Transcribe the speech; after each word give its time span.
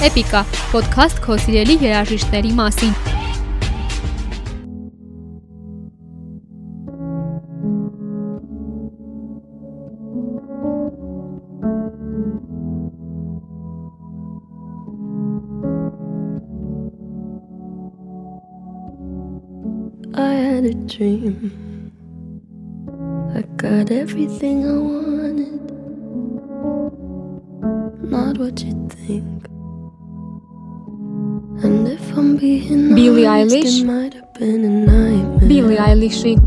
Էպիկա 0.00 0.40
ոդքասթ 0.72 1.18
քո 1.20 1.34
սիրելի 1.44 1.74
երաժիշտների 1.84 2.52
մասին։ 2.56 2.94
I 20.16 20.32
had 20.32 20.64
a 20.64 20.72
dream. 20.88 21.52
I 23.36 23.42
got 23.60 23.90
everything 23.90 24.64
I 24.64 24.78
wanted. 24.88 25.62
Not 28.10 28.38
what 28.38 28.64
you 28.64 28.88
think. 28.88 29.49
Billie 32.40 33.28
Eilish? 33.28 33.84
Billie 35.48 35.80
Eilish-ի 35.88 36.38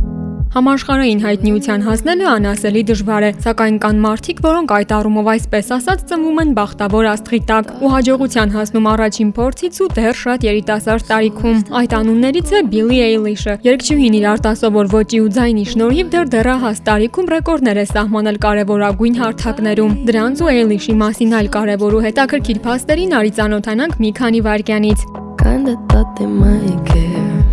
Համաշխարհային 0.53 1.21
հայտնիության 1.21 1.83
հասնելը 1.85 2.25
անասելի 2.29 2.81
դժվար 2.89 3.23
է, 3.25 3.29
սակայն 3.41 3.77
կան 3.81 4.01
մարդիկ, 4.03 4.41
որոնք 4.45 4.73
այդ 4.77 4.91
առումով 4.97 5.29
այսպես 5.33 5.71
ասած 5.77 6.03
ծնվում 6.11 6.41
են 6.43 6.51
բախտավոր 6.57 7.07
աստղի 7.09 7.39
տակ 7.49 7.71
ու 7.81 7.91
հաջողության 7.93 8.53
հասնում 8.53 8.89
առաջին 8.93 9.31
փորձից 9.37 9.79
ու 9.81 9.89
դեռ 9.97 10.19
շատ 10.21 10.45
երիտասարդ 10.49 11.07
տարիքում։ 11.09 11.57
Այդ 11.81 11.95
անուններից 11.99 12.53
է 12.53 12.61
Billie 12.73 13.01
Eilish-ը։ 13.07 13.57
Երգչուհին 13.65 14.17
իր 14.21 14.29
արտասովոր 14.33 14.93
ոճի 14.93 15.23
ու 15.25 15.33
ձայնի 15.37 15.65
շնորհիվ 15.73 16.13
դեռ 16.13 16.31
դեռահաս 16.37 16.85
տարիքում 16.93 17.33
ռեկորդներ 17.33 17.81
է 17.81 17.87
սահմանել 17.93 18.39
կարևորագույն 18.45 19.19
հարթակներում։ 19.23 19.97
Դրանց 20.09 20.45
ու 20.45 20.53
Eilish-ի 20.53 20.97
մասին 21.01 21.35
այլ 21.41 21.51
կարևոր 21.57 21.97
ու 21.97 22.05
հետաքրքիր 22.09 22.63
փաստերին 22.69 23.19
արի 23.21 23.37
ծանոթանանք 23.41 24.01
մի 24.05 24.15
քանի 24.21 24.47
վայրկյանից։ 24.49 25.22
Kinda 25.43 25.75
thought 25.89 26.15
they 26.15 26.25
might 26.25 26.85
care. 26.85 27.43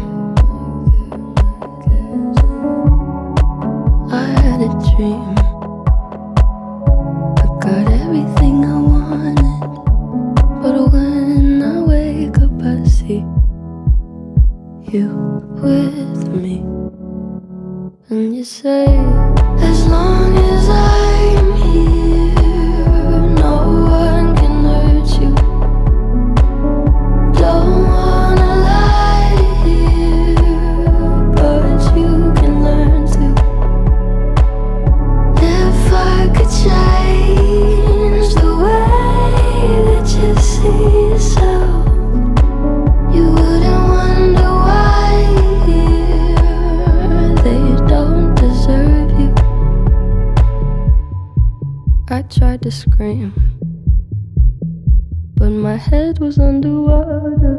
I 4.13 4.27
had 4.43 4.61
a 4.63 4.71
dream. 4.95 5.35
I 7.43 7.47
got 7.65 7.87
everything 8.03 8.65
I 8.65 8.77
wanted. 8.91 9.73
But 10.63 10.93
when 10.93 11.63
I 11.63 11.83
wake 11.83 12.39
up, 12.39 12.63
I 12.63 12.85
see 12.85 13.25
you 14.93 15.09
with 15.61 16.29
me. 16.29 16.63
And 18.09 18.37
you 18.37 18.45
say, 18.45 18.87
as 19.69 19.87
long 19.89 20.37
as 20.37 20.69
I'm 20.69 20.90
I 52.21 52.23
tried 52.25 52.61
to 52.63 52.71
scream 52.71 53.33
but 55.37 55.49
my 55.49 55.77
head 55.77 56.19
was 56.19 56.39
underwater. 56.39 57.57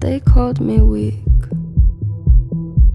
They 0.00 0.18
called 0.18 0.60
me 0.60 0.80
weak, 0.80 1.22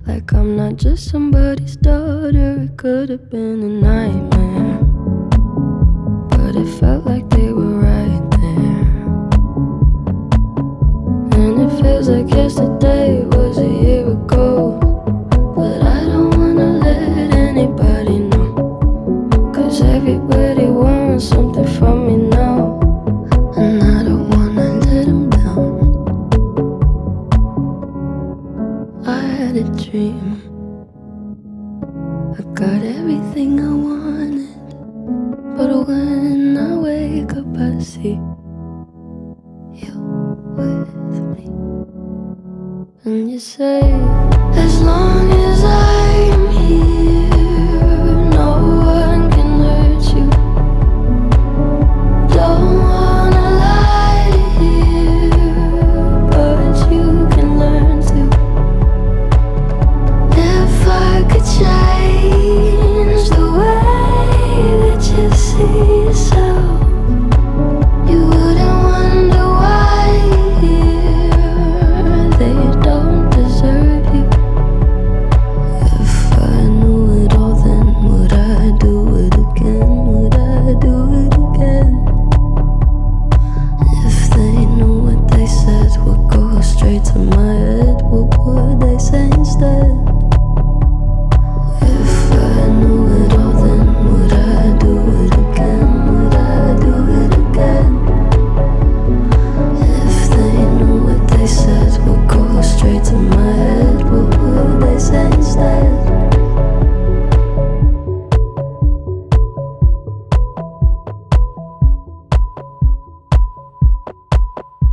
like 0.06 0.34
I'm 0.34 0.58
not 0.58 0.76
just 0.76 1.10
somebody's 1.10 1.78
daughter. 1.78 2.64
It 2.64 2.76
could 2.76 3.08
have 3.08 3.30
been 3.30 3.64
a 3.64 3.70
nightmare, 3.88 4.25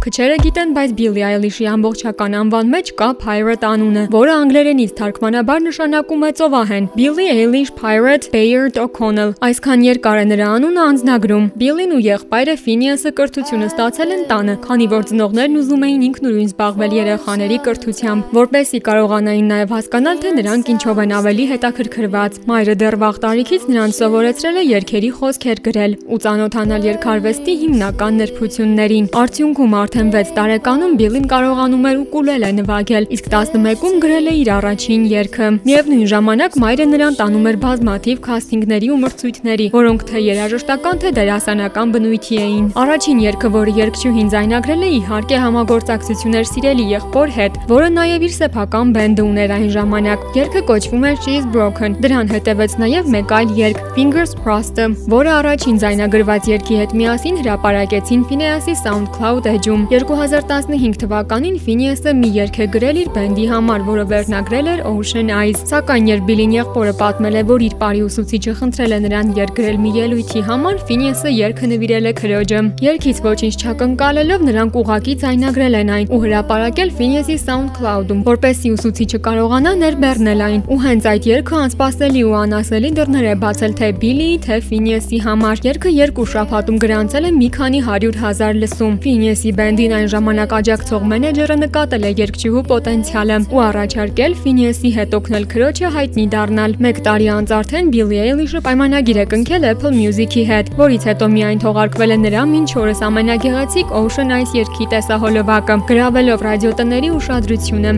Քչերը 0.03 0.37
գիտեն, 0.43 0.71
բայց 0.75 0.93
Billie 0.99 1.23
Eilish-ի 1.23 1.67
ամբողջական 1.71 2.33
անվան 2.35 2.71
մեջ 2.73 2.89
կա 2.99 3.07
Pirate 3.23 3.67
անունը, 3.69 4.01
որը 4.11 4.33
անգլերենից 4.35 4.95
թարգմանաբար 4.99 5.61
նշանակում 5.63 6.25
է 6.27 6.31
ծովահեն։ 6.41 6.89
Billie 6.97 7.29
Eilish 7.31 7.71
Pirate 7.79 8.27
Bayard 8.33 8.81
O'Connell։ 8.83 9.31
Այսքան 9.47 9.85
երկար 9.87 10.19
է 10.19 10.25
նրա 10.33 10.49
անունը 10.57 10.83
անձնագրում։ 10.91 11.47
Billie-ն 11.63 11.95
ու 11.95 12.01
եղբայրը 12.03 12.57
Phineas-ը 12.65 13.13
կրթությունը 13.21 13.69
ստացել 13.71 14.17
են 14.17 14.25
տանը, 14.33 14.57
քանի 14.67 14.89
որ 14.91 15.07
ծնողներն 15.13 15.55
ուզում 15.63 15.87
էին 15.87 16.03
ինքնուրույն 16.09 16.51
զբաղվել 16.51 16.99
երեխաների 16.99 17.61
կրթությամբ, 17.63 18.35
որպեսզի 18.43 18.83
կարողանային 18.91 19.55
նաև 19.55 19.77
հասկանալ, 19.79 20.21
թե 20.27 20.35
նրանք 20.43 20.75
ինչով 20.75 21.03
են 21.07 21.17
ավելի 21.23 21.47
հետաքրքրված։ 21.53 22.43
Մայրը 22.51 22.77
դեռ 22.83 22.99
վաղ 23.07 23.23
տարիքից 23.23 23.71
նրանց 23.71 24.03
սովորեցրել 24.03 24.59
է 24.59 24.67
երգերի 24.73 25.15
խոսքեր 25.23 25.65
գրել 25.71 25.97
ու 26.11 26.21
ծանոթանալ 26.27 26.91
երկարվեստի 26.91 27.57
հիմնական 27.63 28.21
նրբություններին։ 28.23 29.11
Արդյունքում 29.23 29.79
արդեն 29.93 30.11
6 30.13 30.31
տարեկանում 30.37 30.93
Բիլին 30.97 31.25
կարողանում 31.29 31.83
էր 31.89 31.97
ուկուլելե 32.03 32.49
նվագել, 32.59 33.07
իսկ 33.13 33.27
11-ում 33.33 33.97
գրել 34.01 34.29
է 34.31 34.33
իր 34.41 34.49
առաջին 34.55 35.03
երգը։ 35.11 35.49
Միևնույն 35.69 36.07
ժամանակ 36.13 36.57
մայրը 36.63 36.87
նրան 36.93 37.19
տանում 37.21 37.49
էր 37.51 37.59
բազմաթիվ 37.65 38.23
քաստինգների 38.27 38.89
ու 38.89 38.97
մրցույթների, 39.03 39.67
որոնք 39.77 40.05
թե 40.09 40.23
երաժշտական, 40.33 40.97
թե 41.03 41.13
դերասանական 41.19 41.93
բնույթի 41.93 42.39
էին։ 42.41 42.65
Առաջին 42.83 43.21
երգը, 43.21 43.51
որը 43.53 43.75
երգչուհին 43.83 44.33
ձայնագրել 44.33 44.83
է, 44.83 44.89
իհարկե 44.97 45.37
համագործակցություն 45.45 46.37
էր 46.41 46.49
սիրելի 46.53 46.87
եղբոր 46.97 47.37
հետ, 47.37 47.61
որը 47.69 47.89
նաև 48.01 48.27
իր 48.33 48.35
սեփական 48.41 48.97
բենդը 48.97 49.23
ուներ 49.29 49.55
այն 49.61 49.69
ժամանակ։ 49.77 50.27
Երգը 50.41 50.65
կոչվում 50.73 51.07
էր 51.13 51.21
She's 51.27 51.45
Broken։ 51.53 51.99
Դրան 52.01 52.33
հետևեց 52.33 52.79
նաև 52.81 53.13
մեկ 53.13 53.37
այլ 53.43 53.55
երգ 53.61 53.85
Fingers 53.93 54.33
Crossed, 54.41 54.81
որը 55.13 55.33
առաջին 55.43 55.83
ձայնագրված 55.83 56.51
երգի 56.53 56.81
հետ 56.81 56.97
միասին 57.03 57.41
հրապարակեցին 57.43 58.27
Phineas-ի 58.33 58.79
SoundCloud 58.83 59.51
էջում։ 59.53 59.82
2015 59.91 60.99
թվականին 61.03 61.55
Phineas-ը 61.65 62.13
մի 62.19 62.29
երգ 62.37 62.57
է 62.63 62.67
գրել 62.75 62.99
իր 63.03 63.09
բենդի 63.15 63.47
համար, 63.51 63.85
որը 63.87 64.05
վերնագրել 64.13 64.69
էր 64.73 64.81
Ocean 64.91 65.31
Eyes։ 65.33 65.63
Սակայն 65.71 66.11
երբ 66.11 66.27
Բիլին 66.29 66.53
եղբորը 66.57 66.93
պատմել 67.01 67.39
է, 67.41 67.43
որ 67.49 67.65
իր 67.67 67.77
բարի 67.81 68.03
ուսուցիչը 68.07 68.55
խնդրել 68.59 68.93
է 68.93 68.99
նրան 69.07 69.33
երգ 69.39 69.55
գրել 69.59 69.79
մի 69.83 69.93
ելույթի 69.97 70.43
համար, 70.49 70.77
Phineas-ը 70.91 71.33
երգը 71.33 71.71
նվիրել 71.73 72.07
է 72.11 72.13
քրոջը։ 72.21 72.61
Երգից 72.87 73.23
ոչինչ 73.27 73.55
չակնկալելով 73.63 74.45
նրանք 74.53 74.79
ուղակի 74.83 75.15
ձայնագրել 75.23 75.79
են 75.83 75.93
այն 75.97 76.13
ու 76.13 76.21
հրապարակել 76.23 76.95
Phineas-ի 77.01 77.37
SoundCloud-ում, 77.43 78.23
որպեսզի 78.29 78.73
ուսուցիչը 78.77 79.23
կարողանա 79.27 79.73
ներբեռնել 79.83 80.45
այն։ 80.47 80.61
Ու 80.73 80.81
հենց 80.83 81.09
այդ 81.13 81.29
երգը 81.33 81.59
անսպասելի 81.63 82.23
ու 82.29 82.37
անասելի 82.43 82.91
դռներ 82.99 83.27
է 83.33 83.35
բացել 83.43 83.77
թե 83.83 83.89
Բիլիի, 84.03 84.37
թե 84.47 84.57
Phineas-ի 84.69 85.19
համար։ 85.27 85.65
Երգը 85.73 85.91
երկու 86.03 86.29
շաբաթում 86.33 86.81
գրանցել 86.83 87.25
է 87.29 87.33
մի 87.39 87.49
քանի 87.57 87.81
100 87.87 88.23
հազար 88.23 88.59
լսում։ 88.63 88.95
Phineas-ի 89.03 89.53
բենդին 89.73 89.93
այն 89.97 90.09
ժամանակ 90.13 90.51
աջակցող 90.53 91.05
մենեջերը 91.09 91.55
նկատել 91.61 92.03
է 92.05 92.11
երգչուհու 92.19 92.63
պոտենցիալը 92.69 93.37
ու 93.57 93.61
առաջարկել 93.67 94.35
Phineas-ի 94.43 94.91
հետ 94.97 95.15
օգնել 95.19 95.47
քրոջը 95.53 95.93
հայտնի 95.95 96.25
դառնալ։ 96.35 96.75
1 96.91 97.01
տարի 97.07 97.29
անց 97.37 97.55
արդեն 97.57 97.89
Billie 97.95 98.21
Eilish-ը 98.27 98.61
պայմանագիր 98.69 99.21
է 99.23 99.25
կնքել 99.33 99.65
Apple 99.71 99.95
Music-ի 99.97 100.45
հետ, 100.51 100.69
որից 100.83 101.07
հետո 101.09 101.31
միայն 101.37 101.63
թողարկվել 101.65 102.13
է 102.13 102.19
նրա 102.27 102.43
մինչ 102.53 102.69
օրս 102.83 103.01
ամենագեղեցիկ 103.09 103.97
Ocean 104.03 104.37
Eyes 104.37 104.53
երգի 104.61 104.91
տեսահոլովակը, 104.93 105.79
գրավելով 105.89 106.47
ռադիոտների 106.51 107.17
ուշադրությունը։ 107.17 107.97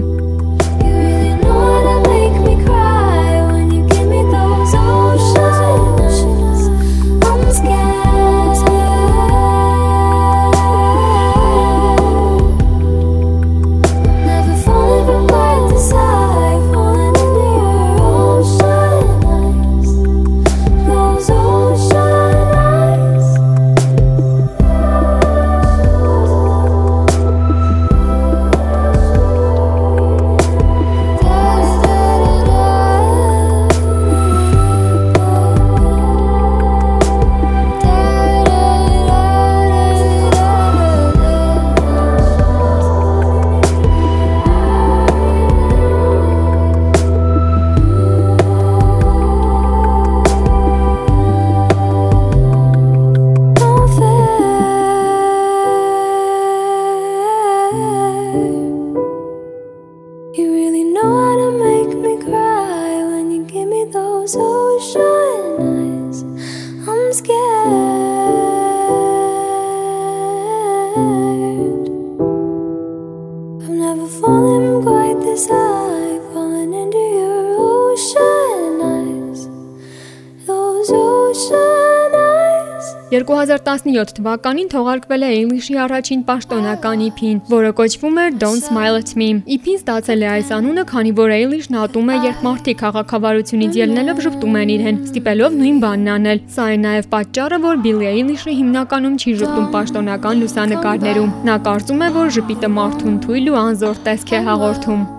2017 83.15 84.17
թվականին 84.17 84.71
թողարկվել 84.73 85.23
է 85.23 85.29
Eilish-ի 85.37 85.77
առաջին 85.85 86.23
պաշտոնական 86.27 87.05
EP-ն, 87.05 87.37
որը 87.47 87.71
կոչվում 87.79 88.19
էր 88.25 88.35
Don't 88.43 88.67
Smile 88.67 88.99
at 88.99 89.13
Me։ 89.21 89.29
EP-ն 89.55 89.79
ստացել 89.79 90.25
է 90.25 90.29
այս 90.33 90.51
անունը, 90.59 90.85
քանի 90.91 91.13
որ 91.21 91.35
Eilish-ն 91.37 91.79
ատում 91.85 92.11
է, 92.11 92.19
երբ 92.27 92.43
մարդիկ 92.49 92.81
քաղաքավարությունից 92.83 93.81
ելնելով 93.85 94.23
ճպտում 94.27 94.61
են 94.65 94.75
իրեն, 94.75 95.01
ստիպելով 95.15 95.59
նույն 95.63 95.81
բանն 95.87 96.13
անել։ 96.19 96.45
Սա 96.59 96.69
է 96.75 96.79
նաև 96.83 97.11
պատճառը, 97.15 97.65
որ 97.71 97.83
Billie 97.87 98.13
Eilish-ը 98.19 98.61
հիմնականում 98.61 99.19
չի 99.23 99.37
ճպտում 99.45 99.73
պաշտոնական 99.79 100.43
լուսանկարներում։ 100.43 101.35
Նա 101.47 101.59
կարծում 101.71 102.03
է, 102.03 102.15
որ 102.19 102.39
ժպիտը 102.39 102.77
մարդուն 102.83 103.21
թույլ 103.29 103.53
ու 103.55 103.61
անզոր 103.63 104.09
տեսք 104.09 104.35
է 104.35 104.49
հաղորդում։ 104.51 105.13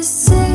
this 0.00 0.47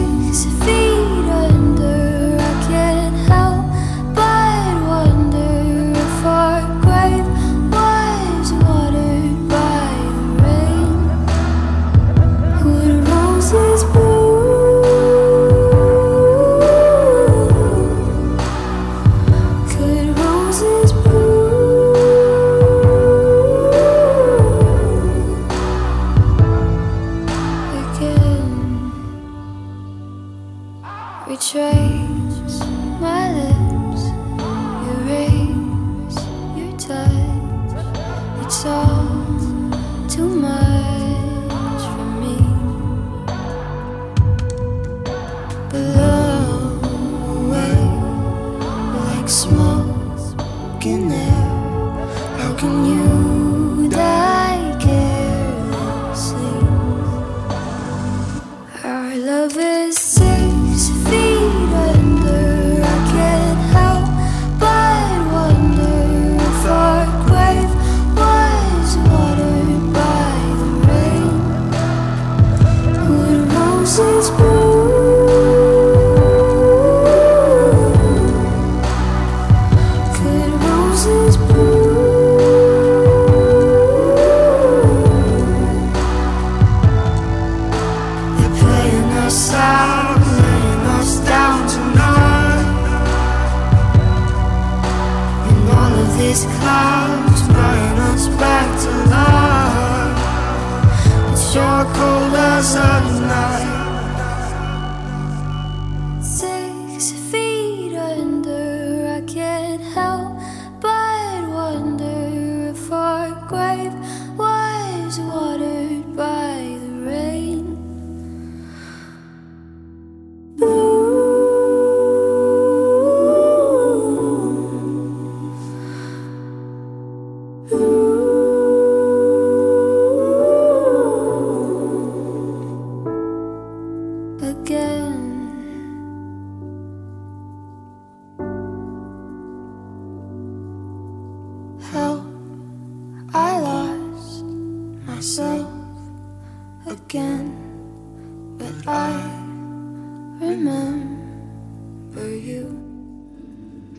back 98.43 98.69
to 98.83 98.91
life. 99.13 100.19
It's 101.31 101.55
your 101.55 101.79
cold 101.95 102.35
as 102.35 102.75
a 102.75 103.12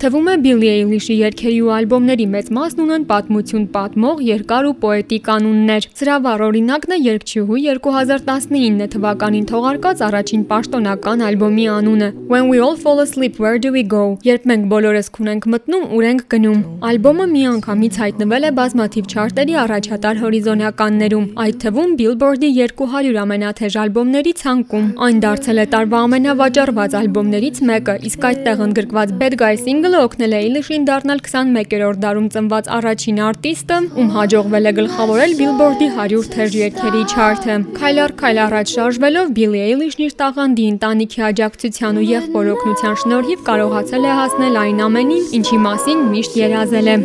Թվում 0.04 0.26
է 0.28 0.32
Billie 0.44 0.68
Eilish-ի 0.68 1.14
երգերի 1.16 1.60
ու 1.64 1.68
ալբոմների 1.72 2.24
մեծ 2.28 2.48
մասն 2.52 2.80
ունեն 2.84 3.04
պատմություն 3.08 3.62
պատմող 3.72 4.18
երկար 4.24 4.66
ու 4.68 4.72
պոետիկ 4.82 5.28
անուններ։ 5.34 5.86
Սրա 5.96 6.16
վառ 6.26 6.42
օրինակն 6.44 6.92
է 6.92 6.98
երգչուհու 7.04 7.60
2019 7.64 8.90
թվականին 8.94 9.46
թողարկած 9.48 10.02
առաջին 10.04 10.42
պաշտոնական 10.50 11.24
ալբոմի 11.28 11.64
անունը. 11.76 12.08
When 12.28 12.50
We 12.52 12.60
All 12.66 12.76
Fall 12.82 13.00
Asleep 13.00 13.40
Where 13.40 13.56
Do 13.56 13.72
We 13.72 13.84
Go։ 13.94 14.02
Երբ 14.28 14.44
մենք 14.52 14.66
բոլորս 14.74 15.08
քուն 15.16 15.32
ենք 15.32 15.48
մտնում, 15.54 15.88
ուր 15.96 16.04
ենք 16.10 16.26
գնում։ 16.36 16.60
Ալբոմը 16.84 17.26
միանգամից 17.32 17.98
հայտնվել 18.04 18.44
է 18.44 18.52
բազմաթիվ 18.60 19.08
չարտերի 19.08 19.58
առաջատար 19.64 20.22
հորիզոնականներում, 20.24 21.26
այդ 21.48 21.58
թվում 21.64 21.96
Billboard-ի 22.04 22.52
200 22.60 23.16
ամենաթեժ 23.24 23.80
ալբոմների 23.86 24.36
ցանկում։ 24.44 24.86
Այն 25.08 25.24
դարձել 25.24 25.64
է 25.64 25.66
տարվա 25.78 26.04
ամենավաճառված 26.10 27.00
ալբոմներից 27.00 27.64
մեկը, 27.72 27.98
իսկ 28.12 28.30
այդտեղ 28.34 28.64
ընդգրկված 28.68 29.18
Bad 29.24 29.40
Guy 29.40 29.54
single 29.64 29.93
Սինգլը 29.94 30.08
օգնել 30.10 30.32
է 30.34 30.38
Eilish-ին 30.42 30.86
դառնալ 30.88 31.20
21-րդ 31.22 31.98
դարում 32.02 32.24
ծնված 32.34 32.68
առաջին 32.76 33.18
արտիստը, 33.24 33.76
ում 34.02 34.08
հաջողվել 34.14 34.66
է 34.66 34.72
գլխավորել 34.78 35.34
Billboard-ի 35.38 35.88
100 35.98 36.30
թեժ 36.34 36.56
երգերի 36.58 37.02
չարթը։ 37.14 37.58
Քայլ 37.78 38.00
առ 38.04 38.14
քայլ 38.18 38.40
առաջ 38.44 38.72
շարժվելով 38.74 39.30
Billie 39.36 39.62
Eilish-ն 39.68 40.02
իր 40.08 40.16
տաղանդի 40.18 40.64
ընտանիքի 40.74 41.22
աջակցության 41.30 42.00
ու 42.02 42.08
եղբոր 42.10 42.50
օգնության 42.54 42.98
շնորհիվ 43.04 43.46
կարողացել 43.46 44.02
է 44.10 44.16
հասնել 44.18 44.58
այն 44.64 44.82
ամենին, 44.88 45.30
ինչի 45.38 45.58
մասին 45.68 46.02
միշտ 46.10 46.34
երազել 46.42 46.90
է։. 46.90 46.98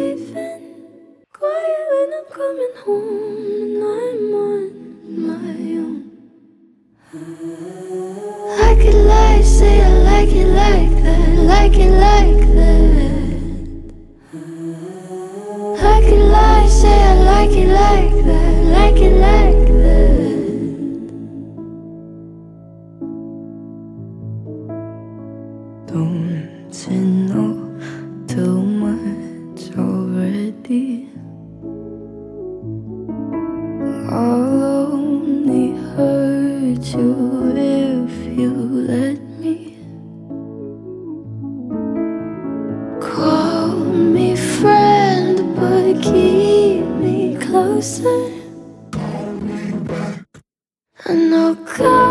I 8.59 8.73
could 8.81 8.99
lie, 9.05 9.41
say 9.45 9.77
I 9.77 9.93
like 10.09 10.33
it 10.33 10.49
like 10.57 10.93
that, 11.05 11.29
like 11.53 11.77
it 11.77 11.93
like 12.01 12.38
I 16.09 16.11
could 16.11 16.31
lie, 16.31 16.67
say 16.67 17.03
I 17.03 17.13
like 17.21 17.51
it 17.51 17.67
like 17.67 18.25
that, 18.25 18.63
like 18.75 18.97
it 18.97 19.13
like 19.27 19.67
that. 19.77 20.33
Don't 25.85 26.73
you 26.89 27.01
know 27.29 27.53
too 28.27 28.59
much 28.63 29.61
already? 29.77 31.09
I'll 34.09 34.63
only 34.93 35.77
hurt 35.93 36.85
you 36.95 37.48
closer. 47.79 48.31
Call 48.91 49.31
me 49.47 49.71
back. 49.87 50.25
I 51.05 51.13
know. 51.13 51.55
God. 51.55 52.08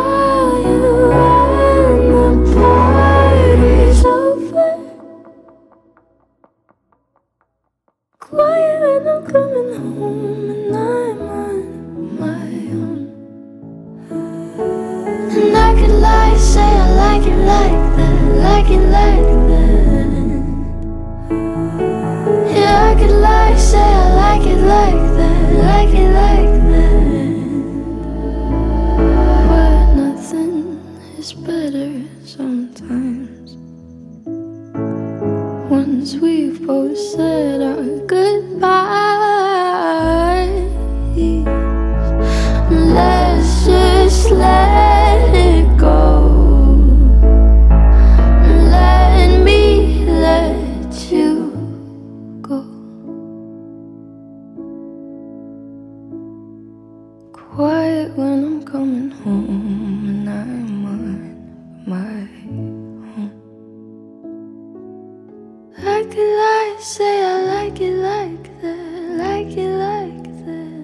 Say 66.80 67.24
I 67.24 67.42
like 67.42 67.80
it 67.80 67.96
like 67.96 68.60
that, 68.62 69.16
like 69.18 69.56
it 69.56 69.68
like 69.68 70.22
that. 70.44 70.78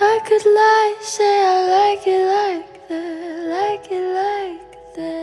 I 0.00 0.20
could 0.26 0.44
lie, 0.46 0.96
say 1.00 1.44
I 1.44 1.66
like 1.78 2.06
it 2.06 2.24
like 2.26 2.88
that, 2.88 3.34
like 3.56 3.90
it 3.90 4.06
like 4.14 4.72
that. 4.94 5.20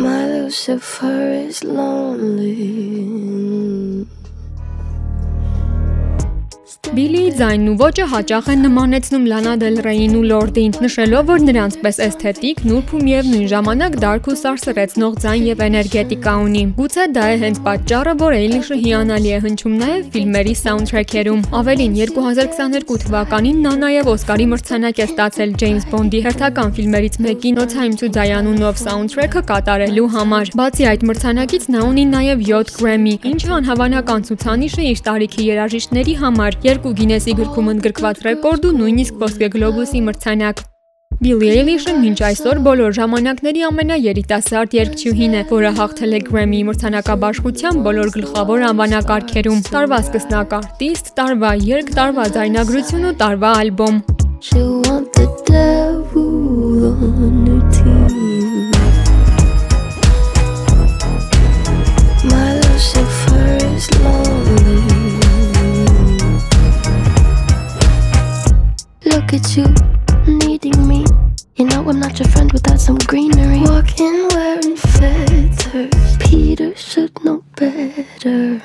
My 0.00 0.26
Lucifer 0.26 1.32
is 1.32 1.64
lonely. 1.64 2.89
Բիլիի 6.90 7.28
ձայնն 7.38 7.68
ու 7.70 7.74
ոճը 7.78 8.04
հաճախ 8.10 8.46
են 8.50 8.64
նմանեցնում 8.66 9.26
Լանա 9.30 9.50
Դել 9.60 9.76
Ռեյին 9.84 10.14
ու 10.18 10.22
Լորդին, 10.26 10.72
նշելով, 10.82 11.26
որ 11.28 11.42
նրանց 11.46 11.74
պես 11.84 11.98
էսթետիկ, 12.06 12.62
նուրբ 12.66 12.94
ու 12.98 13.02
միևնույն 13.06 13.44
ժամանակ 13.52 13.98
դարք 14.02 14.26
ու 14.32 14.34
սարսռեցնող 14.40 15.14
ձայն 15.22 15.44
եւ 15.46 15.62
էներգետիկա 15.66 16.34
ունի։ 16.46 16.62
Գուցե 16.80 17.04
դա 17.14 17.26
է 17.30 17.36
հենց 17.44 17.60
պատճառը, 17.68 18.14
որ 18.24 18.34
Էյլիշը 18.40 18.78
հիանալի 18.80 19.30
է 19.30 19.38
հնչում 19.46 19.76
նաեւ 19.84 20.08
ֆիլմերի 20.16 20.54
սաունդթրեքերում։ 20.60 21.44
Ավելին 21.60 21.94
2022 22.00 22.98
թվականին 23.06 23.62
նա 23.70 23.72
նաեւ 23.86 24.10
Օսկարի 24.10 24.48
մրցանակ 24.50 24.98
է 24.98 25.06
ստացել 25.06 25.54
Ջեյմս 25.62 25.88
Բոնդի 25.94 26.24
հերթական 26.26 26.74
ֆիլմերից 26.74 27.20
մեկի 27.22 27.54
No 27.54 27.68
Time 27.70 27.94
to 28.02 28.10
Die 28.18 28.34
անունով 28.40 28.82
սաունդթրեքը 28.82 29.44
կատարելու 29.54 30.10
համար։ 30.18 30.52
Բացի 30.58 30.90
այդ 30.90 31.06
մրցանակից 31.10 31.70
նա 31.70 31.86
ունի 31.86 32.04
նաեւ 32.10 32.44
7 32.50 32.74
Grammy, 32.80 33.14
ինչը 33.30 33.54
անհավանական 33.60 34.28
ցուցանիշ 34.30 34.78
է 34.80 34.90
իր 34.90 35.02
տարիքի 35.06 35.48
երաժիշտների 35.50 36.14
համար։ 36.24 36.60
Երկու 36.80 36.96
Գինեսի 36.96 37.32
գրքում 37.36 37.66
ընդգրկված 37.70 38.20
ռեկորդ 38.24 38.62
ու 38.64 38.70
նույնիսկ 38.72 39.16
Ոսկե 39.20 39.48
գլոբուսի 39.52 40.00
մրցանակ։ 40.06 40.62
Billie 41.20 41.50
Eilish-ը 41.60 41.92
մինչ 41.98 42.16
այսօր 42.30 42.60
բոլոր 42.64 42.94
ժամանակների 42.96 43.66
ամենաերիտասարդ 43.68 44.76
երգչուհին 44.78 45.36
է, 45.36 45.42
որը 45.50 45.74
հաղթել 45.76 46.16
է 46.16 46.22
Grammy 46.30 46.62
մրցանակաբաշխության 46.70 47.84
բոլոր 47.84 48.14
գլխավոր 48.16 48.66
անվանակարգերում՝ 48.70 49.60
տարվա 49.68 50.00
սկսնակ 50.06 50.56
արտիստ, 50.62 51.12
տարվա 51.20 51.52
երգ, 51.68 51.94
տարվա 52.00 52.26
ձայնագրություն 52.40 53.06
ու 53.12 53.14
տարվա 53.20 53.52
ալբոմ։ 53.60 54.02
You 54.40 54.66
want 54.88 55.12
the 55.20 55.28
devil 55.52 56.88
on 56.96 57.49
Look 69.30 69.42
at 69.44 69.56
you, 69.56 69.66
needing 70.26 70.88
me. 70.88 71.06
You 71.54 71.66
know 71.66 71.88
I'm 71.88 72.00
not 72.00 72.18
your 72.18 72.26
friend 72.30 72.50
without 72.50 72.80
some 72.80 72.98
greenery. 72.98 73.60
Walking 73.60 74.26
wearing 74.30 74.74
feathers. 74.74 76.16
Peter 76.18 76.74
should 76.74 77.12
know 77.24 77.44
better. 77.54 78.60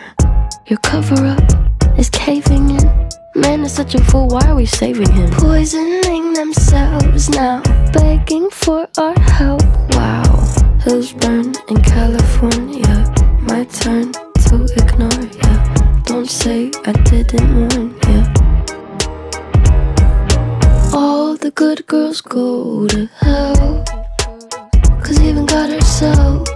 Your 0.65 0.79
cover 0.81 1.23
up 1.23 1.99
is 1.99 2.09
caving 2.09 2.71
in. 2.71 3.09
Man 3.35 3.63
is 3.63 3.73
such 3.73 3.93
a 3.93 4.03
fool, 4.05 4.27
why 4.29 4.41
are 4.47 4.55
we 4.55 4.65
saving 4.65 5.11
him? 5.11 5.29
Poisoning 5.33 6.33
themselves 6.33 7.29
now, 7.29 7.61
begging 7.93 8.49
for 8.49 8.87
our 8.97 9.19
help. 9.19 9.61
Wow, 9.91 10.23
hills 10.83 11.13
burn 11.13 11.53
in 11.69 11.79
California. 11.83 13.13
My 13.41 13.65
turn 13.65 14.13
to 14.13 14.65
ignore 14.81 15.27
ya. 15.43 16.01
Don't 16.05 16.27
say 16.27 16.71
I 16.87 16.91
didn't 17.03 17.53
warn 17.55 17.95
ya. 18.09 18.54
The 21.45 21.51
good 21.51 21.85
girls 21.85 22.21
go 22.21 22.87
to 22.87 23.05
hell. 23.19 23.83
Cause 25.03 25.19
even 25.21 25.45
God 25.45 25.69
herself 25.69 26.54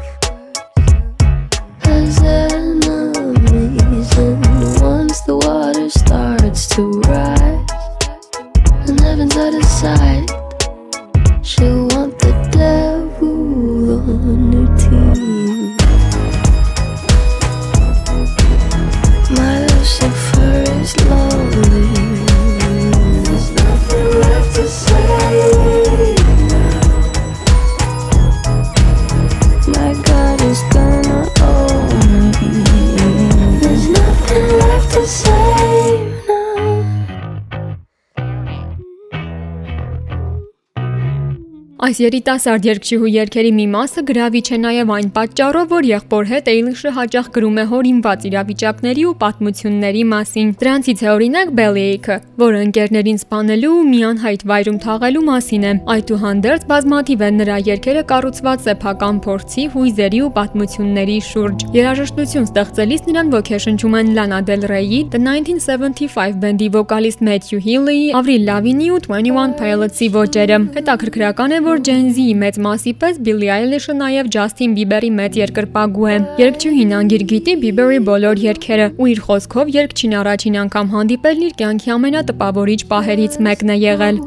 Այս 41.99 42.05
երիտասարդ 42.05 42.65
երգչուհու 42.67 43.09
երգերի 43.11 43.49
մի 43.57 43.63
մասը 43.73 44.01
գրավիչ 44.07 44.43
է 44.55 44.57
նաև 44.63 44.91
այն 44.95 45.07
պատճառով, 45.15 45.65
որ 45.67 45.87
եղբոր 45.89 46.27
հետ 46.29 46.45
Էյլիշը 46.51 46.91
հաճախ 46.95 47.25
գրում 47.35 47.57
է 47.59 47.65
հորինված 47.71 48.27
իրավիճակների 48.29 49.03
ու 49.09 49.15
պատմությունների 49.23 50.03
մասին։ 50.13 50.53
Դրանցից 50.61 51.03
է 51.03 51.09
օրինակ 51.11 51.51
Bellyache-ը, 51.59 52.17
որը 52.39 52.61
ընկերներին 52.69 53.19
սպանելու 53.19 53.73
ու 53.75 53.83
միանհայտ 53.89 54.45
վայրում 54.47 54.77
թաղելու 54.79 55.23
մասին 55.27 55.65
է։ 55.67 55.73
Այդուհանդերձ 55.99 56.63
բազմաթիվ 56.71 57.25
են 57.27 57.39
նրա 57.43 57.57
երգերը 57.67 58.03
կառուցված 58.13 58.63
սեփական 58.69 59.19
փորձի, 59.27 59.67
հույզերի 59.75 60.23
ու 60.23 60.31
պատմությունների 60.39 61.19
շուրջ։ 61.27 61.67
Երաժշտություն 61.75 62.47
ստեղծելիս 62.47 63.05
նրան 63.11 63.35
ոգեշնչում 63.35 63.99
են 63.99 64.13
Lana 64.15 64.39
Del 64.47 64.63
Rey-ի 64.71 65.01
The 65.11 65.19
1975 65.19 66.39
բենդի 66.47 66.71
վոկալիստ 66.79 67.27
Matthew 67.27 67.59
Healy-ի, 67.67 68.07
Avril 68.15 68.47
Lavigne-ի 68.47 68.89
ու 68.95 69.03
21 69.09 69.59
Pilots-ի 69.59 70.11
ոճերը։ 70.15 70.63
Հետաքրքրական 70.79 71.59
է, 71.59 71.61
որ 71.67 71.85
Gen 71.89 72.11
Z-ի 72.13 72.35
մեծ 72.37 72.57
մասի 72.61 72.91
պես 73.01 73.15
Billie 73.25 73.49
Eilish-ը 73.49 73.93
նաև 73.97 74.27
Justin 74.35 74.75
Bieber-ի 74.77 75.09
մեծ 75.19 75.39
երկրպագու 75.39 76.09
է։ 76.13 76.17
Երգչուհին 76.37 76.91
անգիր 76.99 77.23
գիտի 77.31 77.55
Bieber-ի 77.63 77.97
բոլոր 78.09 78.41
երգերը 78.43 78.85
ու 79.01 79.07
իր 79.15 79.21
խոսքով 79.25 79.71
երգչին 79.73 80.13
առաջին 80.19 80.59
անգամ 80.63 80.91
հանդիպելն 80.93 81.47
իր 81.47 81.55
կյանքի 81.63 81.93
ամենատպավորիչ 81.95 82.81
պահերից 82.93 83.39
մեկն 83.49 83.73
է 83.73 83.79
եղել։ 83.89 84.21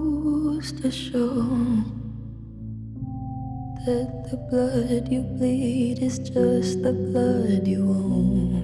that 3.84 4.30
the 4.30 4.36
blood 4.48 5.08
you 5.10 5.22
bleed 5.22 5.98
is 6.00 6.18
just 6.18 6.82
the 6.82 6.92
blood 6.92 7.66
you 7.66 7.82
own. 7.90 8.62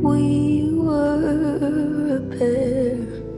We 0.00 0.72
were 0.72 2.16
a 2.16 2.20
pair, 2.36 3.29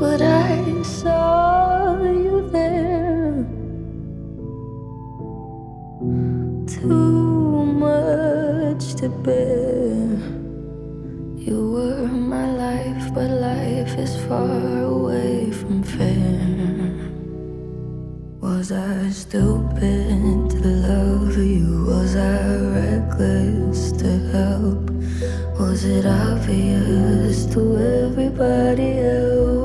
but 0.00 0.22
I 0.22 0.82
saw 0.82 2.02
you 2.02 2.48
there. 2.50 3.44
Too 6.66 7.66
much 7.66 8.94
to 9.00 9.10
bear. 9.10 10.16
You 11.36 11.58
were 11.74 12.08
my 12.08 12.50
life, 12.66 13.12
but 13.14 13.28
life 13.28 13.98
is 13.98 14.16
far 14.24 14.78
away 14.96 15.50
from 15.52 15.82
fair. 15.82 16.96
Was 18.40 18.72
I 18.72 19.10
stupid 19.10 20.50
to 20.54 20.68
love 20.88 21.36
you? 21.36 21.84
Was 21.84 22.16
I 22.16 22.56
reckless 22.78 23.92
to 24.00 24.10
help? 24.32 24.84
Was 25.60 25.84
it 25.84 26.06
obvious 26.06 27.44
to 27.52 27.60
everybody 27.76 28.92
else 29.00 29.59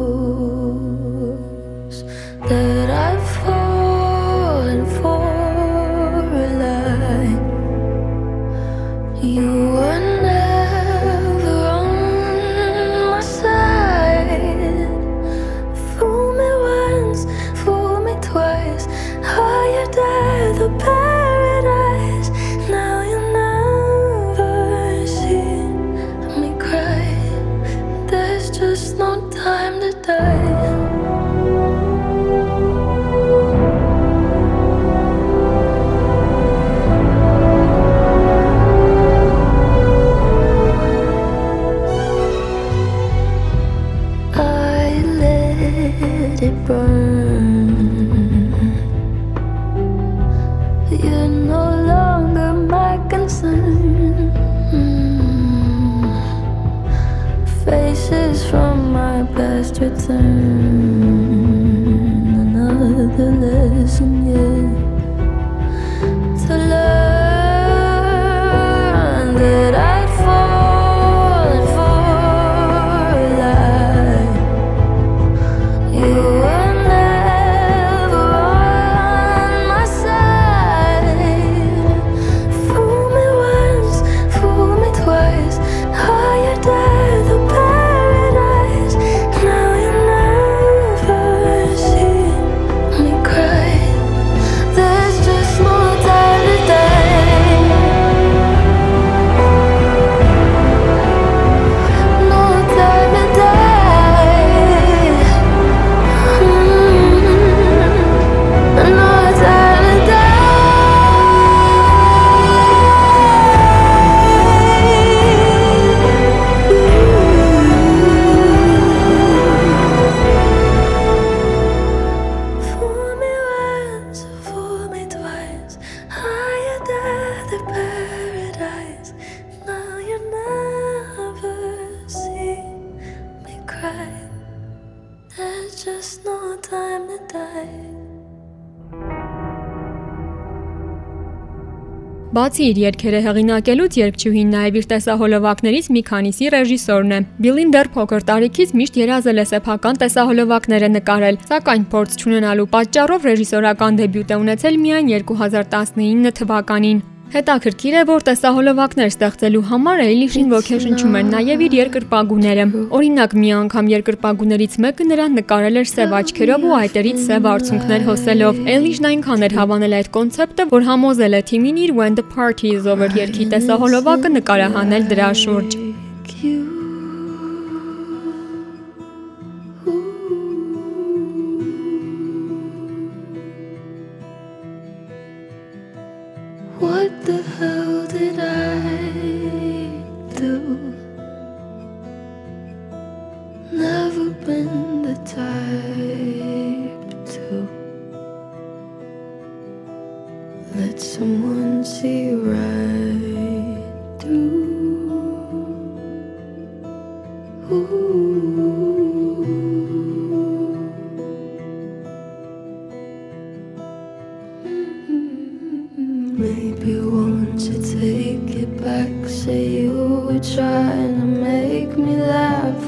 Բացի 142.56 142.68
իր 142.72 142.78
երգերը 142.80 143.20
հեղինակելուց 143.24 143.96
երգչուհին 144.00 144.52
նաև 144.56 144.76
իր 144.80 144.86
տեսահոլովակներից 144.92 145.88
մի 145.92 146.04
քանիսի 146.10 146.52
ռեժիսորն 146.54 147.10
է։ 147.16 147.18
Բիլին 147.44 147.74
դեռ 147.74 147.90
փոքր 147.96 148.24
տարիքից 148.30 148.72
միշտ 148.80 149.00
երազել 149.02 149.42
է 149.44 149.46
սեփական 149.50 150.00
տեսահոլովակները 150.04 150.90
նկարել, 150.94 151.40
սակայն 151.50 151.84
փորձ 151.96 152.16
չունենալու 152.22 152.68
պատճառով 152.78 153.28
ռեժիսորական 153.32 154.00
դեբյուտ 154.00 154.32
է 154.32 154.40
ունեցել 154.46 154.80
միայն 154.86 155.12
2019 155.34 156.34
թվականին։ 156.40 157.04
Հետաքրքիր 157.36 157.96
է, 158.00 158.02
որ 158.08 158.24
տեսահոլովակներ 158.30 159.10
ստեղծելու 159.12 159.64
համար 159.68 160.02
Էյլիշին 160.06 160.54
ոգեշնչում 160.54 161.18
են 161.20 161.32
նաև 161.34 161.64
իր 161.66 161.74
երկրպագուները։ 161.76 162.66
Օրինակ, 162.96 163.34
մի 163.42 163.50
անգամ 163.58 163.90
երկրպագուներից 163.92 164.78
մեկը 164.86 165.08
նրան 165.10 165.36
նկարել 165.42 165.82
էր 165.82 165.90
սև 165.92 166.16
աչքերով 166.22 166.68
ու 166.70 166.78
այտերից 166.80 167.20
սև 167.26 167.50
արցունքներ 167.52 168.06
հոսելով։ 168.08 168.62
Էյլիշն 168.76 169.10
այնքան 169.12 169.48
էր 169.50 169.58
հավանել 169.60 169.98
այդ 170.00 170.10
կոնցեպտը, 170.16 170.68
որ 170.72 170.88
համոզել 170.92 171.36
է 171.36 171.42
թիմին 171.52 171.82
իր 171.84 171.92
When 172.00 172.16
the 172.16 172.30
Party 172.38 172.72
is 172.80 172.88
Over 172.88 173.12
երգի 173.20 173.50
տեսահոլովակը 173.52 174.32
նկարահանել 174.40 175.12
դրա 175.12 175.34
շուրջ։ 175.44 175.85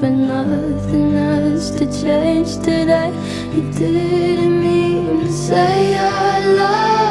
and 0.04 0.28
nothing 0.28 1.15
else 1.15 1.71
to 1.71 1.86
change 1.86 2.58
today. 2.58 3.12
You 3.54 3.71
didn't 3.71 4.60
mean 4.62 5.21
to 5.21 5.32
say 5.32 5.97
I 5.97 6.45
love 6.45 7.06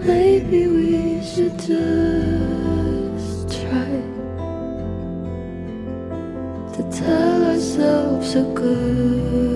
Maybe 0.00 0.68
we 0.68 1.22
should 1.24 1.58
just 1.58 3.48
try 3.50 4.02
to 6.74 6.82
tell 6.92 7.44
ourselves 7.50 8.34
a 8.36 8.42
good 8.54 9.47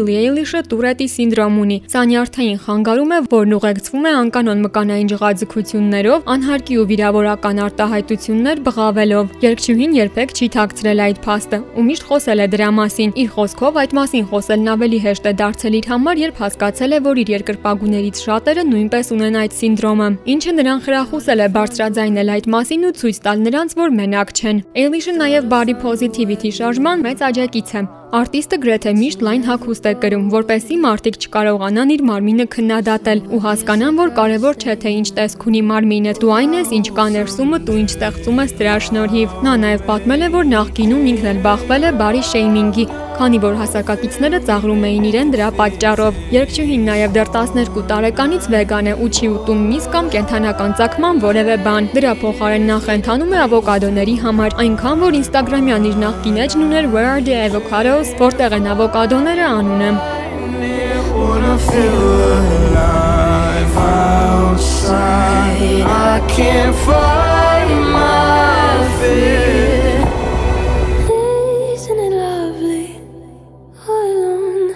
Բիլի 0.00 0.14
Էյլիշը 0.16 0.60
Տուրետի 0.70 1.06
սինդրոմ 1.12 1.56
ունի։ 1.60 1.76
Սա 1.92 2.02
նյարդային 2.08 2.60
խանգարում 2.64 3.10
է, 3.12 3.16
որն 3.32 3.54
ուղեկցվում 3.56 4.06
է 4.08 4.12
անկանոն 4.20 4.62
մկանային 4.64 5.10
ջղաձգություններով, 5.10 6.22
անհարկի 6.34 6.78
ու 6.80 6.86
վիրավորական 6.90 7.60
արտահայտություններ 7.66 8.62
բղավելով։ 8.64 9.34
Երգչուհին 9.44 9.92
երբեք 10.00 10.32
չի 10.40 10.48
թաքցրել 10.56 11.02
այդ 11.04 11.20
փաստը 11.26 11.60
ու 11.76 11.84
միշտ 11.90 12.08
խոսել 12.08 12.40
է 12.40 12.48
դրա 12.56 12.70
մասին։ 12.80 13.14
Իր 13.20 13.30
խոսքով 13.36 13.80
այդ 13.84 13.94
մասին 14.00 14.24
խոսելն 14.32 14.72
ավելի 14.80 15.00
հեշտ 15.04 15.28
է 15.28 15.34
դարձել 15.44 15.78
իր 15.80 15.90
համար, 15.92 16.24
երբ 16.24 16.40
հասկացել 16.40 16.90
է, 16.96 17.02
որ 17.10 17.20
իր 17.20 17.32
երկրպագուներից 17.36 18.24
շատերը 18.24 18.64
նույնպես 18.72 19.14
ունեն 19.20 19.38
այդ 19.44 19.56
սինդրոմը, 19.60 20.10
ինչը 20.32 20.56
նրան 20.60 20.84
խրախուսել 20.88 21.44
է 21.44 21.48
բարձրաձայնել 21.60 22.34
այդ 22.40 22.50
մասին 22.56 22.88
ու 22.88 22.96
ցույց 23.04 23.22
տալ 23.28 23.46
նրանց, 23.50 23.78
որ 23.84 23.96
մենակ 24.00 24.36
չեն։ 24.40 24.66
Էյլիշը 24.80 25.16
նաև 25.20 25.48
բարի 25.54 25.80
պոզիտիվիթի 25.84 26.56
շարժման 26.60 27.08
մեծ 27.10 27.26
աջակից 27.30 27.74
է։ 27.76 27.88
Արտիստը 28.10 28.56
գրեթե 28.58 28.92
միշտ 28.98 29.20
լայն 29.22 29.42
հագուստ 29.46 29.84
է 29.86 29.90
կրում, 30.02 30.22
որպեսզի 30.32 30.76
մարդիկ 30.82 31.18
չկարողանան 31.20 31.92
իր 31.94 32.00
մարմինը 32.08 32.46
քննադատել 32.54 33.20
ու 33.30 33.38
հասկանան, 33.44 34.00
որ 34.00 34.10
կարևոր 34.16 34.58
չէ 34.58 34.74
թե 34.82 34.94
ինչ 34.98 35.06
տեսք 35.18 35.46
ունի 35.46 35.60
մարմինը, 35.68 36.14
դու 36.18 36.32
այն 36.40 36.56
ես, 36.58 36.72
ինչ 36.80 36.86
կա 36.96 37.04
ներսումդ 37.14 37.70
ու 37.70 37.76
ինչ 37.84 37.90
ստեղծում 37.94 38.42
ես 38.42 38.56
դրա 38.58 38.74
շնորհիվ։ 38.88 39.36
Նա 39.46 39.54
նաև 39.62 39.86
պատմել 39.92 40.26
է, 40.26 40.32
որ 40.34 40.50
նախկինում 40.56 41.06
ինքն 41.12 41.30
էլ 41.30 41.40
բախվել 41.46 41.86
է 41.86 41.94
բարի 42.02 42.24
շեյմինգի, 42.30 42.88
քանի 43.20 43.38
որ 43.44 43.56
հասակակիցները 43.60 44.38
ծաղրում 44.48 44.84
էին 44.88 45.06
իրեն 45.10 45.32
դրա 45.34 45.48
պատճառով։ 45.58 46.20
Երգչուհին 46.32 46.86
նաև 46.88 47.10
դեռ 47.16 47.30
12 47.34 47.82
տարեկանից 47.90 48.46
վեգան 48.54 48.88
է 48.88 48.94
ու 48.96 49.08
չի 49.10 49.28
ուտում 49.34 49.60
միս 49.70 49.88
կամ 49.92 50.08
կենթանական 50.14 50.72
ծագման 50.80 51.20
որևէ 51.26 51.56
բան։ 51.66 51.90
Դրա 51.98 52.14
փոխարեն 52.22 52.64
նա 52.70 52.78
խենթանում 52.86 53.34
է 53.36 53.42
ավոկադոների 53.44 54.16
համար, 54.24 54.56
այնքան 54.64 55.04
որ 55.04 55.18
Instagram-յան 55.20 55.88
իր 55.90 56.00
նախկին 56.06 56.40
էջն 56.46 56.64
ուներ 56.70 56.90
Where 56.96 57.10
are 57.12 57.20
the 57.28 57.36
avocados, 58.00 58.16
որտեղ 58.20 58.54
են 58.56 58.66
ավոկադոները 58.72 59.44
անունը։ 59.58 59.90
Wanna 61.20 61.56
feel 61.58 62.38
alive 62.40 63.76
outside. 63.76 64.94
I 65.84 66.20
can't 66.28 66.74
fight 66.86 67.68
my 67.92 68.88
fear. 68.96 70.00
Isn't 71.74 72.00
it 72.06 72.12
lovely? 72.12 72.88
All 73.86 74.10
alone 74.16 74.70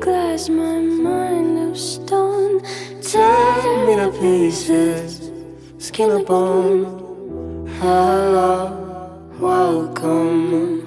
glass, 0.00 0.48
my 0.48 0.80
mind 0.80 1.58
of 1.68 1.76
stone. 1.76 2.62
Tear 3.02 3.86
me 3.86 3.94
to 3.96 4.10
pieces, 4.18 5.30
skin 5.78 6.10
and 6.12 6.24
bone. 6.24 6.86
Hello, 7.80 8.52
welcome 9.38 10.50
home. 10.50 10.77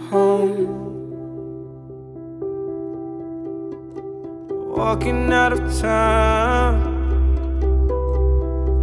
Walking 4.76 5.32
out 5.32 5.54
of 5.54 5.80
town, 5.80 6.98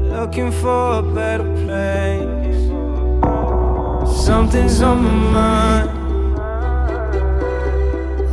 looking 0.09 0.53
for 0.53 1.01
a 1.01 1.03
better 1.03 1.51
place. 1.64 2.71
Something's 4.25 4.81
on 4.83 5.03
my 5.03 5.11
mind, 5.37 5.90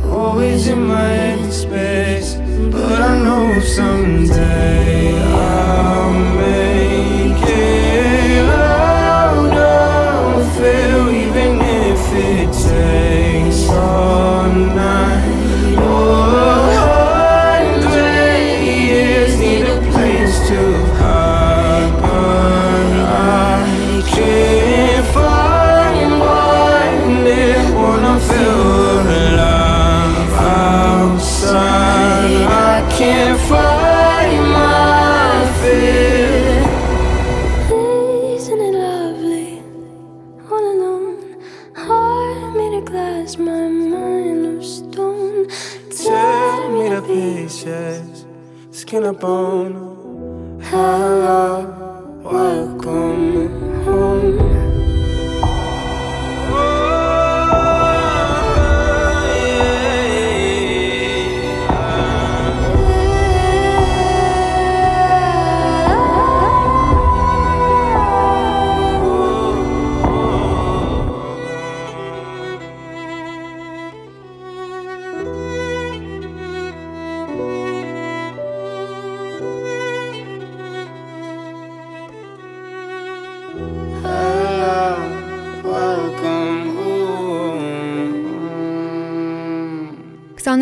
always 0.06 0.68
in 0.68 0.86
my 0.86 1.08
head 1.08 1.52
space. 1.52 2.36
But 2.70 3.02
I 3.02 3.18
know 3.24 3.58
someday 3.60 5.18
I'll 5.20 6.12
make 6.36 6.75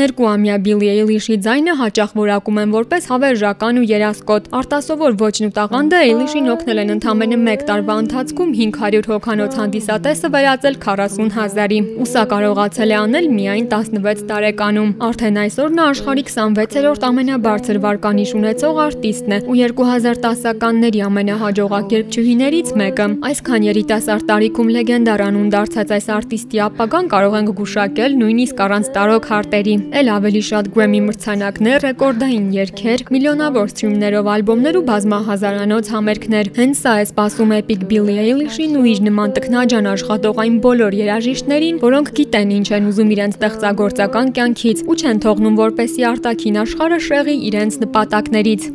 22-ամյա 0.04 0.56
Billie 0.64 0.90
Eilish-ի 0.92 1.36
ձայնը 1.44 1.74
հաճախ 1.80 2.10
որակում 2.18 2.58
են 2.60 2.72
որպես 2.74 3.06
հավերժական 3.08 3.78
ու 3.80 3.84
երասկոտ։ 3.88 4.48
Արտասովոր 4.58 5.14
ոճն 5.22 5.46
ու 5.48 5.52
տաղանդը 5.56 6.00
Eilish-ին 6.04 6.50
օգնել 6.54 6.80
են 6.82 6.92
ընդամենը 6.94 7.38
1 7.54 7.64
տարվա 7.70 7.94
ընթացքում 8.04 8.50
500 8.58 9.08
հոգանոց 9.12 9.56
հանդիսատեսը 9.60 10.28
վերածել 10.34 10.76
40 10.84 11.30
հազարի։ 11.38 11.78
Ու 12.04 12.08
սա 12.12 12.24
կարողացել 12.34 12.92
է 12.94 12.98
անել 13.00 13.28
միայն 13.38 13.66
16 13.72 14.24
տարեկանում։ 14.28 14.90
Արդեն 15.08 15.40
այսօր 15.44 15.72
նա 15.78 15.86
աշխարհի 15.94 16.24
26-րդ 16.28 17.08
ամենաբարձր 17.08 17.80
վարկանիշ 17.84 18.34
ունեցող 18.44 18.82
արտիստն 18.84 19.34
է 19.34 19.40
ու 19.48 19.58
2010-ականների 19.64 21.00
ամենահաջողակ 21.08 21.96
երգչուհիներից 21.96 22.74
մեկը։ 22.84 23.08
Այսքան 23.30 23.68
երիտասարդ 23.70 24.28
տարիքում 24.34 24.72
լեգենդար 24.74 25.24
անուն 25.28 25.48
դարձած 25.54 25.94
այս 25.94 26.08
արտիստի 26.18 26.62
ապագան 26.68 27.10
կարող 27.14 27.36
ենք 27.40 27.54
գուշակել 27.60 28.16
նույնիսկ 28.24 28.64
առանց 28.64 28.92
տարոք 28.94 29.28
հարտերի։ 29.34 29.74
Էլ 29.94 30.08
ավելի 30.10 30.40
շատ 30.42 30.68
Grammy 30.74 31.00
մրցանակներ, 31.06 31.84
ռեկորդային 31.84 32.46
երգեր, 32.50 33.04
միլիոնավոր 33.14 33.68
սթրիմներով 33.70 34.30
ալբոմներ 34.32 34.78
ու 34.80 34.82
բազմահազարանոց 34.88 35.90
համերգներ։ 35.94 36.50
Հենց 36.58 36.80
սա 36.82 36.96
է 36.98 37.06
սպասում 37.06 37.54
էպիկ 37.60 37.86
Billie 37.94 38.18
Eilish-ին 38.24 38.74
ու 38.74 38.84
իր 38.90 39.06
նման 39.06 39.38
տքնաջան 39.38 39.90
աշխատող 39.94 40.44
այն 40.48 40.60
բոլոր 40.66 41.00
երաժիշտներին, 41.04 41.82
որոնք 41.86 42.14
գիտեն 42.18 42.54
ինչ 42.58 42.68
են 42.74 42.88
ուզում 42.90 43.12
իրենց 43.14 43.38
ստեղծագործական 43.38 44.32
կյանքից 44.34 44.88
ու 44.90 44.98
չեն 44.98 45.26
թողնում 45.30 45.60
որպեսի 45.62 46.08
արտաքին 46.10 46.64
աշխարհը 46.66 47.04
շեղի 47.10 47.42
իրենց 47.54 47.84
նպատակներից։ 47.86 48.72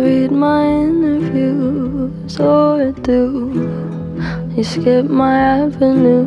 read 0.00 0.32
my 0.32 0.64
interviews 0.64 2.40
or 2.40 2.90
do 3.02 3.20
you 4.56 4.64
skip 4.64 5.04
my 5.04 5.36
avenue 5.60 6.24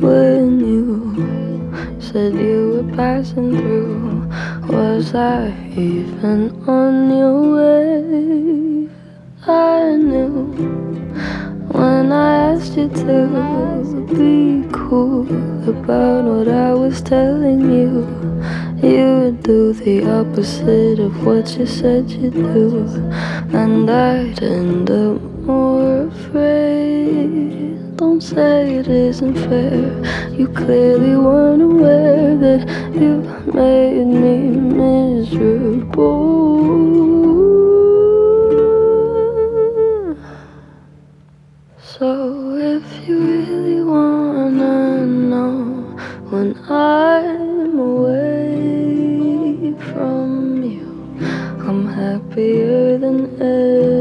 when 0.00 0.58
you 0.58 2.00
said 2.00 2.34
you 2.34 2.60
were 2.74 2.96
passing 2.96 3.56
through? 3.56 4.28
Was 4.68 5.14
I 5.14 5.54
even 5.76 6.50
on 6.66 6.94
your 7.16 7.40
way? 7.56 8.88
I 9.46 9.94
knew 9.94 10.34
when 11.70 12.10
I 12.10 12.54
asked 12.54 12.76
you 12.76 12.88
to 12.88 13.20
be 14.18 14.68
cool 14.72 15.28
about 15.68 16.24
what 16.24 16.48
I 16.48 16.74
was 16.74 17.00
telling 17.02 17.70
you. 17.70 18.02
You 18.82 19.32
do 19.42 19.74
the 19.74 20.10
opposite 20.10 21.00
of 21.00 21.26
what 21.26 21.54
you 21.58 21.66
said 21.66 22.10
you'd 22.10 22.32
do, 22.32 22.86
and 23.52 23.90
I'd 23.90 24.42
end 24.42 24.90
up 24.90 25.20
more 25.44 26.06
afraid. 26.06 27.96
Don't 27.96 28.22
say 28.22 28.76
it 28.76 28.88
isn't 28.88 29.34
fair. 29.34 30.32
You 30.32 30.48
clearly 30.48 31.14
weren't 31.14 31.60
aware 31.60 32.34
that 32.38 32.66
you 32.94 33.20
made 33.52 34.06
me 34.06 34.48
miserable. 34.48 36.30
So 41.82 42.56
if 42.56 43.06
you 43.06 43.18
really 43.18 43.84
wanna 43.84 45.04
know 45.04 45.52
when 46.30 46.56
I'm 46.70 47.39
happier 52.40 52.98
than 52.98 53.40
ever. 53.40 54.00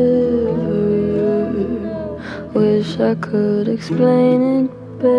Wish 2.54 3.00
I 3.00 3.16
could 3.16 3.68
explain 3.68 4.66
it 4.66 4.72
better. 5.00 5.10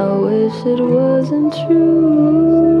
I 0.00 0.16
wish 0.18 0.66
it 0.66 0.80
wasn't 0.80 1.52
true. 1.66 2.75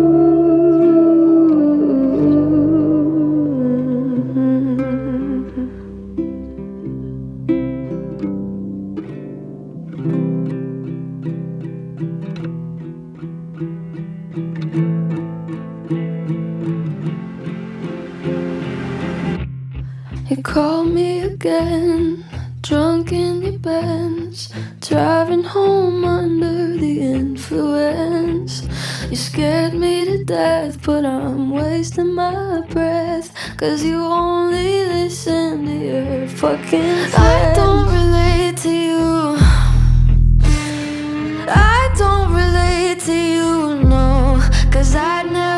You 20.36 20.42
call 20.42 20.84
me 20.84 21.20
again, 21.20 22.22
drunk 22.60 23.10
in 23.10 23.40
your 23.40 23.58
Benz, 23.58 24.52
driving 24.82 25.42
home 25.42 26.04
under 26.04 26.76
the 26.76 27.00
influence. 27.00 28.68
You 29.08 29.16
scared 29.16 29.72
me 29.72 30.04
to 30.04 30.24
death, 30.24 30.84
but 30.84 31.06
I'm 31.06 31.52
wasting 31.52 32.12
my 32.12 32.60
breath. 32.68 33.32
Cause 33.56 33.82
you 33.82 33.96
only 34.04 34.84
listen 34.84 35.64
to 35.64 35.72
your 35.72 36.28
fucking 36.28 36.68
friends. 36.68 37.14
I 37.14 37.54
don't 37.54 37.86
relate 37.90 38.58
to 38.58 38.70
you. 38.70 39.36
I 41.48 41.88
don't 41.96 42.34
relate 42.34 43.00
to 43.06 43.14
you, 43.14 43.84
no. 43.88 44.38
Cause 44.70 44.94
I 44.94 45.22
never. 45.22 45.55